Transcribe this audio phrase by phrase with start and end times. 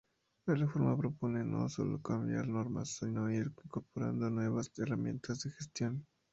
[0.47, 6.07] La reforma propone no sólo cambiar normas, sino ir incorporando nuevas herramientas de gestión.